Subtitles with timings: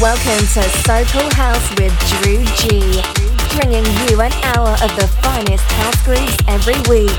[0.00, 3.02] Welcome to So Cool House with Drew G,
[3.56, 7.18] bringing you an hour of the finest house grooves every week.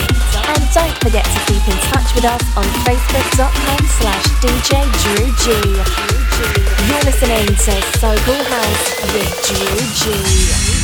[0.48, 5.44] And don't forget to keep in touch with us on facebook.com slash djdrewg.
[6.88, 10.75] You're listening to So Cool House with Drew G.